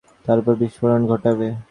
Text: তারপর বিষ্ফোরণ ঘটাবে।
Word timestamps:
তারপর 0.25 0.53
বিষ্ফোরণ 0.61 1.01
ঘটাবে। 1.07 1.47